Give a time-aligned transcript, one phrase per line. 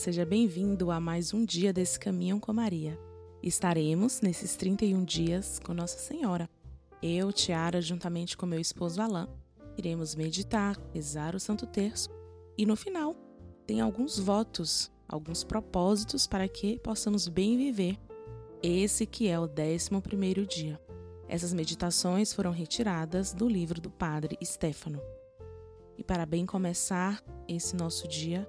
[0.00, 2.98] seja bem-vindo a mais um dia desse caminho com Maria.
[3.42, 6.48] Estaremos nesses 31 dias com Nossa Senhora.
[7.02, 9.28] Eu, Tiara, juntamente com meu esposo Alain,
[9.76, 12.08] iremos meditar, rezar o Santo Terço
[12.56, 13.14] e no final
[13.66, 17.98] tem alguns votos, alguns propósitos para que possamos bem viver
[18.62, 20.80] esse que é o 11 dia.
[21.28, 25.02] Essas meditações foram retiradas do livro do Padre Stefano.
[25.98, 28.48] E para bem começar esse nosso dia,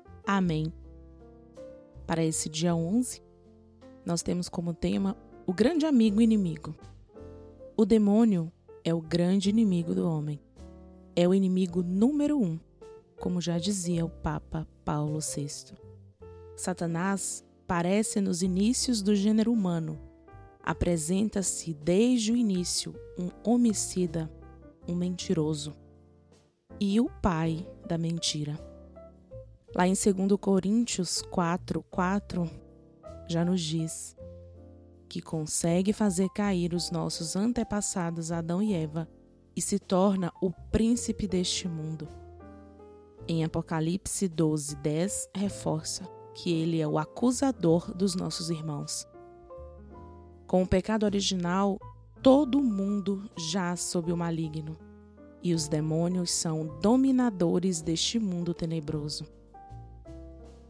[0.25, 0.71] Amém.
[2.05, 3.21] Para esse dia 11,
[4.05, 6.75] nós temos como tema o grande amigo inimigo.
[7.75, 8.51] O demônio
[8.83, 10.39] é o grande inimigo do homem.
[11.15, 12.59] É o inimigo número um,
[13.19, 15.75] como já dizia o Papa Paulo VI.
[16.55, 19.97] Satanás aparece nos inícios do gênero humano.
[20.61, 24.29] Apresenta-se desde o início um homicida,
[24.87, 25.73] um mentiroso
[26.79, 28.70] e o pai da mentira.
[29.73, 32.49] Lá em 2 Coríntios 4, 4,
[33.25, 34.17] já nos diz
[35.07, 39.07] que consegue fazer cair os nossos antepassados Adão e Eva
[39.55, 42.05] e se torna o príncipe deste mundo.
[43.25, 46.03] Em Apocalipse 12, 10, reforça
[46.35, 49.07] que ele é o acusador dos nossos irmãos.
[50.47, 51.79] Com o pecado original,
[52.21, 54.77] todo mundo já sob o maligno,
[55.41, 59.25] e os demônios são dominadores deste mundo tenebroso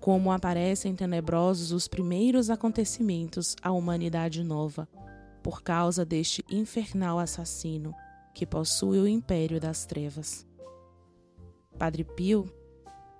[0.01, 4.89] como aparecem tenebrosos os primeiros acontecimentos à humanidade nova,
[5.43, 7.93] por causa deste infernal assassino
[8.33, 10.45] que possui o império das trevas.
[11.77, 12.51] Padre Pio,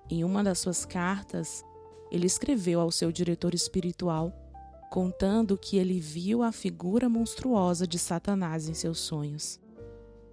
[0.10, 1.64] em uma das suas cartas,
[2.12, 4.34] ele escreveu ao seu diretor espiritual,
[4.90, 9.62] contando que ele viu a figura monstruosa de Satanás em seus sonhos.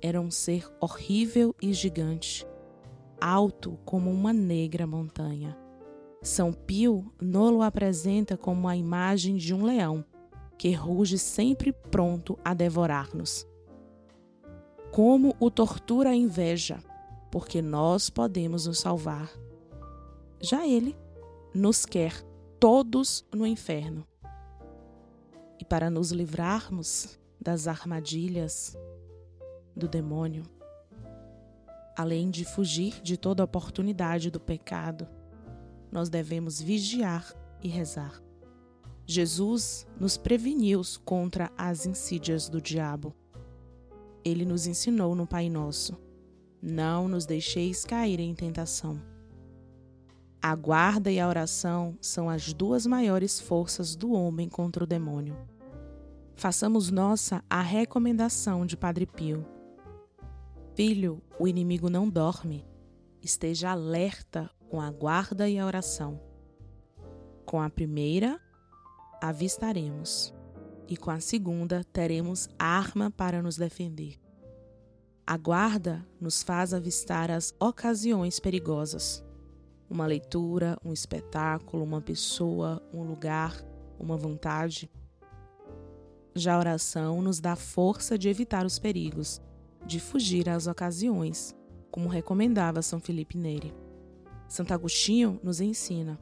[0.01, 2.47] Era um ser horrível e gigante,
[3.21, 5.68] alto como uma negra montanha
[6.23, 10.05] são Pio nolo apresenta como a imagem de um leão
[10.57, 13.47] que ruge sempre pronto a devorar-nos.
[14.91, 16.83] Como o tortura a inveja,
[17.31, 19.31] porque nós podemos nos salvar.
[20.41, 20.97] Já ele
[21.55, 22.23] nos quer
[22.59, 24.05] todos no inferno.
[25.61, 28.77] E para nos livrarmos das armadilhas
[29.77, 30.43] do demônio,
[31.97, 35.07] além de fugir de toda oportunidade do pecado,
[35.91, 37.33] nós devemos vigiar
[37.63, 38.23] e rezar.
[39.07, 43.15] Jesus nos preveniu contra as insídias do diabo.
[44.25, 45.99] Ele nos ensinou no Pai Nosso:
[46.61, 49.01] Não nos deixeis cair em tentação.
[50.41, 55.37] A guarda e a oração são as duas maiores forças do homem contra o demônio.
[56.37, 59.45] Façamos nossa a recomendação de Padre Pio.
[60.75, 62.65] Filho, o inimigo não dorme.
[63.21, 66.21] Esteja alerta com a guarda e a oração.
[67.45, 68.39] Com a primeira,
[69.23, 70.35] avistaremos,
[70.87, 74.19] e com a segunda, teremos arma para nos defender.
[75.27, 79.25] A guarda nos faz avistar as ocasiões perigosas.
[79.89, 83.63] Uma leitura, um espetáculo, uma pessoa, um lugar,
[83.99, 84.91] uma vontade.
[86.35, 89.41] Já a oração nos dá força de evitar os perigos,
[89.85, 91.55] de fugir às ocasiões,
[91.91, 93.75] como recomendava São Felipe Neri.
[94.49, 96.19] Santo Agostinho nos ensina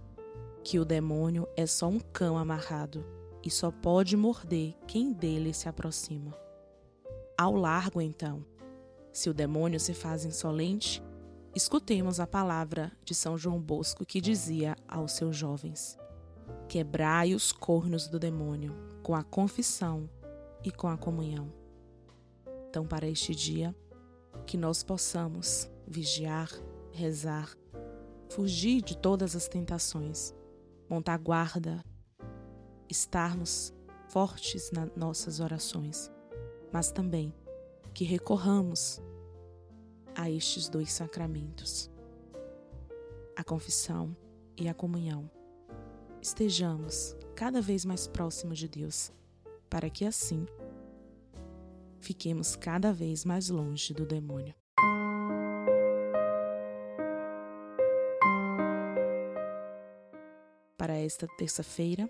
[0.65, 3.07] que o demônio é só um cão amarrado
[3.41, 6.37] e só pode morder quem dele se aproxima.
[7.39, 8.45] Ao largo, então,
[9.13, 11.01] se o demônio se faz insolente,
[11.55, 15.97] escutemos a palavra de São João Bosco que dizia aos seus jovens:
[16.69, 18.75] Quebrai os cornos do demônio
[19.05, 20.11] com a confissão
[20.65, 21.53] e com a comunhão.
[22.69, 23.73] Então, para este dia,
[24.45, 26.51] que nós possamos vigiar,
[26.91, 27.57] rezar,
[28.29, 30.35] fugir de todas as tentações,
[30.89, 31.85] montar guarda,
[32.89, 33.75] estarmos
[34.09, 36.11] fortes nas nossas orações,
[36.73, 37.35] mas também
[37.95, 39.01] que recorramos
[40.15, 41.91] a estes dois sacramentos,
[43.35, 44.17] a confissão
[44.57, 45.31] e a comunhão.
[46.21, 49.13] Estejamos cada vez mais próximos de Deus,
[49.69, 50.47] para que assim
[52.01, 54.55] fiquemos cada vez mais longe do demônio.
[60.87, 62.09] Para esta terça-feira,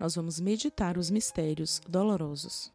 [0.00, 2.72] nós vamos meditar os mistérios dolorosos.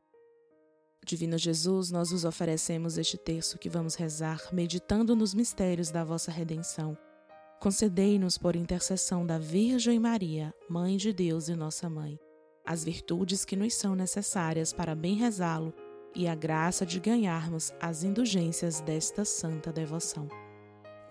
[1.03, 6.29] Divino Jesus, nós vos oferecemos este terço que vamos rezar, meditando nos mistérios da vossa
[6.29, 6.95] redenção.
[7.59, 12.19] Concedei-nos, por intercessão da Virgem Maria, Mãe de Deus e nossa Mãe,
[12.63, 15.73] as virtudes que nos são necessárias para bem rezá-lo
[16.13, 20.27] e a graça de ganharmos as indulgências desta santa devoção.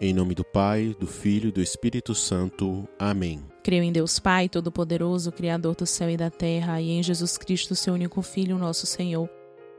[0.00, 2.88] Em nome do Pai, do Filho e do Espírito Santo.
[2.96, 3.42] Amém.
[3.64, 7.74] Creio em Deus Pai, Todo-Poderoso, Criador do céu e da terra, e em Jesus Cristo,
[7.74, 9.28] seu único Filho, nosso Senhor,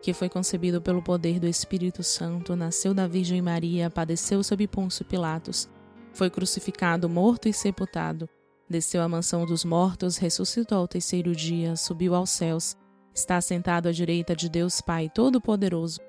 [0.01, 5.05] que foi concebido pelo poder do Espírito Santo, nasceu da Virgem Maria, padeceu sob Pôncio
[5.05, 5.69] Pilatos,
[6.11, 8.27] foi crucificado, morto e sepultado,
[8.69, 12.75] desceu à mansão dos mortos, ressuscitou ao terceiro dia, subiu aos céus,
[13.15, 16.08] está sentado à direita de Deus Pai Todo-Poderoso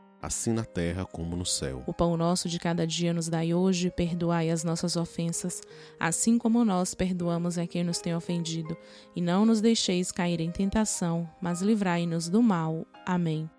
[0.21, 1.83] assim na terra como no céu.
[1.87, 5.61] O pão nosso de cada dia nos dai hoje, perdoai as nossas ofensas,
[5.99, 8.77] assim como nós perdoamos a quem nos tem ofendido,
[9.15, 12.85] e não nos deixeis cair em tentação, mas livrai-nos do mal.
[13.05, 13.49] Amém.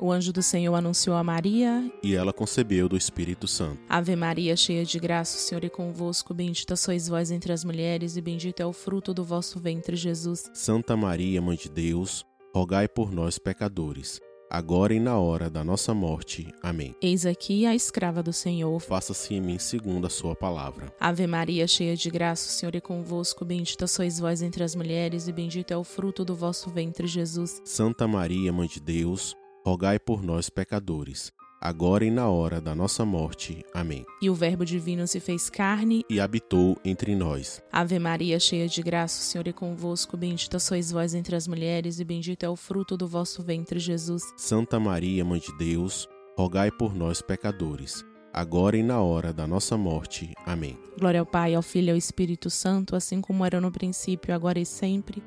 [0.00, 3.80] O anjo do Senhor anunciou a Maria, e ela concebeu do Espírito Santo.
[3.88, 8.16] Ave Maria, cheia de graça, o Senhor é convosco, bendita sois vós entre as mulheres,
[8.16, 10.48] e bendito é o fruto do vosso ventre, Jesus.
[10.54, 12.24] Santa Maria, mãe de Deus,
[12.54, 14.20] rogai por nós pecadores
[14.50, 16.52] agora e na hora da nossa morte.
[16.62, 16.94] Amém.
[17.00, 18.78] Eis aqui a escrava do Senhor.
[18.80, 20.92] Faça-se em mim segundo a sua palavra.
[21.00, 25.28] Ave Maria, cheia de graça, o Senhor é convosco, bendita sois vós entre as mulheres
[25.28, 27.60] e bendito é o fruto do vosso ventre, Jesus.
[27.64, 29.34] Santa Maria, mãe de Deus,
[29.64, 33.64] rogai por nós pecadores agora e na hora da nossa morte.
[33.74, 34.04] Amém.
[34.22, 37.62] E o Verbo divino se fez carne e habitou entre nós.
[37.72, 41.98] Ave Maria, cheia de graça, o Senhor é convosco, bendita sois vós entre as mulheres
[42.00, 44.22] e bendito é o fruto do vosso ventre, Jesus.
[44.36, 49.76] Santa Maria, mãe de Deus, rogai por nós pecadores, agora e na hora da nossa
[49.76, 50.32] morte.
[50.46, 50.78] Amém.
[50.98, 54.58] Glória ao Pai, ao Filho e ao Espírito Santo, assim como era no princípio, agora
[54.58, 55.22] e sempre,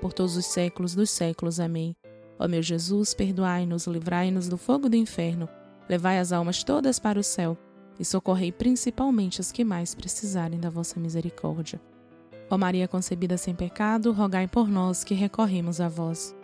[0.00, 1.58] por todos os séculos dos séculos.
[1.58, 1.96] Amém.
[2.38, 5.48] Ó meu Jesus, perdoai-nos, livrai-nos do fogo do inferno
[5.88, 7.56] Levai as almas todas para o céu
[7.98, 11.80] e socorrei principalmente as que mais precisarem da vossa misericórdia.
[12.50, 16.34] Ó Maria concebida sem pecado, rogai por nós que recorremos a vós.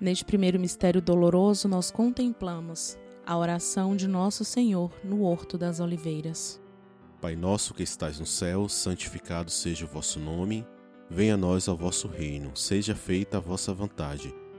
[0.00, 6.60] Neste primeiro mistério doloroso, nós contemplamos a oração de Nosso Senhor no Horto das Oliveiras.
[7.20, 10.66] Pai nosso que estais no céu, santificado seja o vosso nome.
[11.08, 12.56] Venha a nós ao vosso reino.
[12.56, 14.34] Seja feita a vossa vontade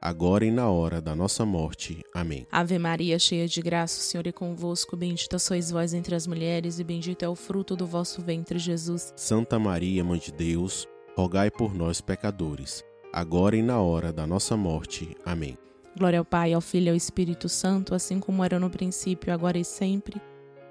[0.00, 2.02] agora e na hora da nossa morte.
[2.14, 2.46] Amém.
[2.50, 6.78] Ave Maria, cheia de graça, o Senhor é convosco, bendita sois vós entre as mulheres,
[6.78, 9.12] e bendito é o fruto do vosso ventre, Jesus.
[9.16, 10.86] Santa Maria, Mãe de Deus,
[11.16, 15.16] rogai por nós, pecadores, agora e na hora da nossa morte.
[15.24, 15.56] Amém.
[15.98, 19.58] Glória ao Pai, ao Filho e ao Espírito Santo, assim como era no princípio, agora
[19.58, 20.20] e sempre,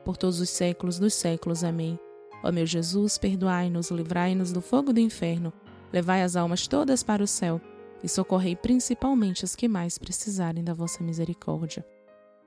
[0.04, 1.64] por todos os séculos dos séculos.
[1.64, 2.00] Amém.
[2.44, 5.52] Ó meu Jesus, perdoai-nos, livrai-nos do fogo do inferno,
[5.92, 7.60] levai as almas todas para o céu
[8.06, 11.84] e socorrei principalmente as que mais precisarem da vossa misericórdia.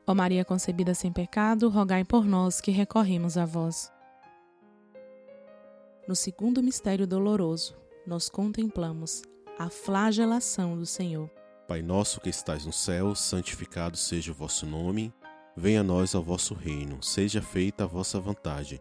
[0.07, 3.93] Ó Maria concebida sem pecado, rogai por nós que recorremos a vós.
[6.07, 9.23] No segundo mistério doloroso, nós contemplamos
[9.59, 11.29] a flagelação do Senhor.
[11.67, 15.13] Pai nosso que estais no céu, santificado seja o vosso nome.
[15.57, 17.03] Venha a nós ao vosso reino.
[17.03, 18.81] Seja feita a vossa vontade,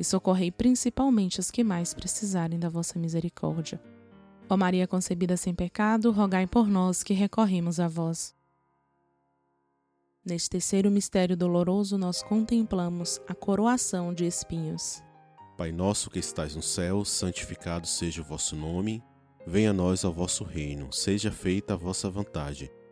[0.00, 3.78] e socorrei principalmente as que mais precisarem da vossa misericórdia.
[4.48, 8.34] Ó Maria concebida sem pecado, rogai por nós que recorremos a vós.
[10.24, 15.02] Neste terceiro mistério doloroso, nós contemplamos a coroação de espinhos.
[15.58, 19.04] Pai nosso que estais no céu, santificado seja o vosso nome.
[19.46, 22.72] Venha a nós ao vosso reino, seja feita a vossa vontade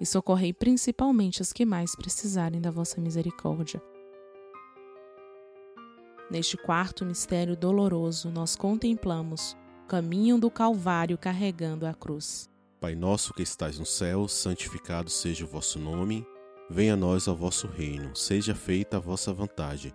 [0.00, 3.82] e socorrei principalmente as que mais precisarem da vossa misericórdia.
[6.30, 12.48] Neste quarto mistério doloroso, nós contemplamos o caminho do Calvário carregando a cruz.
[12.80, 16.26] Pai nosso que estais no céu, santificado seja o vosso nome.
[16.68, 19.94] Venha a nós ao vosso reino, seja feita a vossa vontade,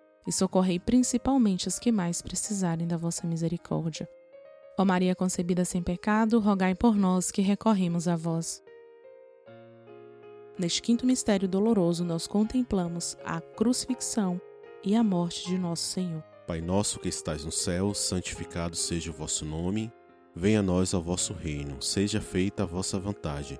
[0.27, 4.09] e socorrei principalmente as que mais precisarem da vossa misericórdia.
[4.77, 8.63] Ó Maria concebida sem pecado, rogai por nós que recorremos a vós.
[10.57, 14.39] Neste quinto mistério doloroso, nós contemplamos a crucifixão
[14.83, 16.23] e a morte de nosso Senhor.
[16.45, 19.91] Pai nosso que estais no céu, santificado seja o vosso nome.
[20.35, 21.81] Venha a nós ao vosso reino.
[21.81, 23.59] Seja feita a vossa vontade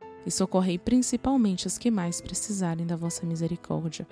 [0.25, 4.07] e socorrei principalmente os que mais precisarem da vossa misericórdia.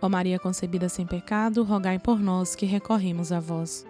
[0.00, 3.86] Ó Maria concebida sem pecado, rogai por nós que recorremos a vós.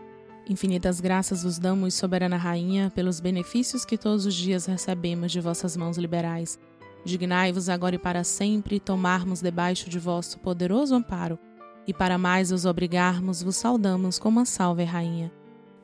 [0.48, 5.76] Infinitas graças vos damos, soberana rainha, pelos benefícios que todos os dias recebemos de vossas
[5.76, 6.58] mãos liberais.
[7.04, 11.38] Dignai-vos agora e para sempre tomarmos debaixo de vosso poderoso amparo,
[11.86, 15.32] e para mais os obrigarmos, vos saudamos como a salve rainha.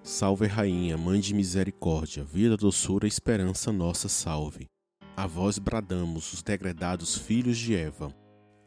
[0.02, 4.71] Salve rainha, mãe de misericórdia, vida, doçura, esperança nossa, salve.
[5.16, 8.14] A vós bradamos, os degredados filhos de Eva,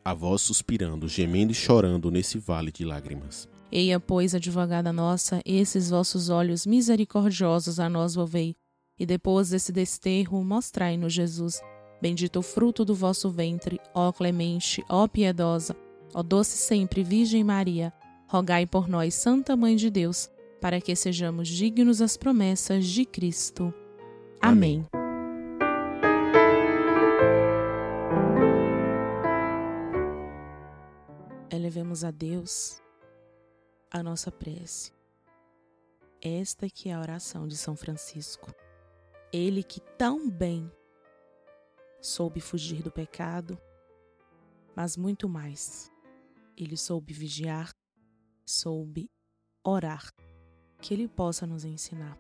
[0.04, 3.50] a vós suspirando, gemendo e chorando nesse vale de lágrimas.
[3.72, 8.56] Eia, pois, advogada nossa, esses vossos olhos misericordiosos a nós volvei,
[8.98, 11.60] e depois desse desterro mostrai-nos Jesus.
[12.00, 15.76] Bendito o fruto do vosso ventre, ó clemente, ó piedosa,
[16.14, 17.92] ó doce sempre Virgem Maria,
[18.28, 20.30] rogai por nós, Santa Mãe de Deus,
[20.62, 23.74] para que sejamos dignos das promessas de Cristo.
[24.40, 24.86] Amém.
[24.94, 25.05] Amém.
[31.50, 32.82] Elevemos a Deus
[33.92, 34.92] a nossa prece.
[36.22, 38.54] Esta que é a oração de São Francisco.
[39.32, 40.72] Ele que tão bem
[42.02, 43.60] soube fugir do pecado,
[44.76, 45.92] mas muito mais.
[46.58, 47.74] Ele soube vigiar,
[48.46, 49.10] soube
[49.64, 50.12] orar,
[50.82, 52.18] que ele possa nos ensinar.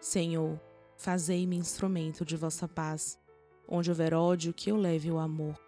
[0.00, 0.60] Senhor,
[0.96, 3.18] fazei-me instrumento de vossa paz,
[3.66, 5.67] onde houver ódio, que eu leve o amor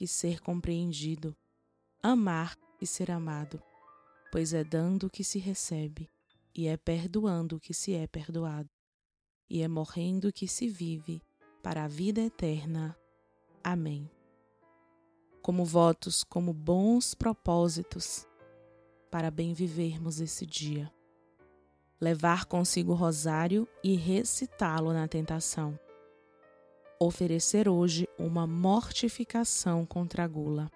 [0.00, 1.36] e ser compreendido,
[2.02, 3.62] amar e ser amado,
[4.32, 6.10] pois é dando que se recebe,
[6.54, 8.70] e é perdoando que se é perdoado,
[9.48, 11.22] e é morrendo que se vive
[11.62, 12.96] para a vida eterna.
[13.62, 14.10] Amém.
[15.42, 18.26] Como votos, como bons propósitos,
[19.10, 20.90] para bem vivermos esse dia.
[22.00, 25.78] Levar consigo o rosário e recitá-lo na tentação.
[27.02, 30.70] Oferecer hoje uma mortificação contra a gula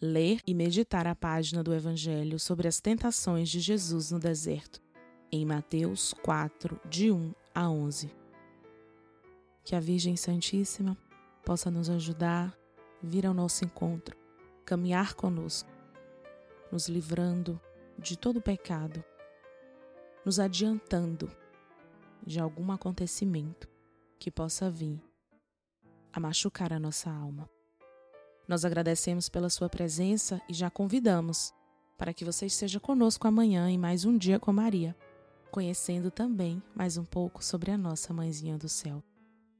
[0.00, 4.80] ler e meditar a página do Evangelho sobre as tentações de Jesus no deserto,
[5.32, 8.14] em Mateus 4, de 1 a 11.
[9.64, 10.96] Que a Virgem Santíssima
[11.44, 12.56] possa nos ajudar,
[13.02, 14.16] vir ao nosso encontro,
[14.64, 15.70] caminhar conosco,
[16.70, 17.60] nos livrando
[17.98, 19.02] de todo pecado,
[20.24, 21.28] nos adiantando
[22.24, 23.71] de algum acontecimento
[24.22, 25.02] que possa vir
[26.12, 27.50] a machucar a nossa alma.
[28.46, 31.52] Nós agradecemos pela sua presença e já convidamos
[31.98, 34.96] para que você esteja conosco amanhã em mais um dia com Maria,
[35.50, 39.02] conhecendo também mais um pouco sobre a nossa Mãezinha do Céu.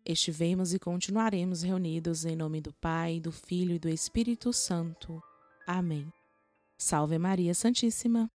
[0.06, 5.20] Estivemos e continuaremos reunidos em nome do Pai, do Filho e do Espírito Santo.
[5.66, 6.06] Amém.
[6.78, 8.30] Salve Maria Santíssima.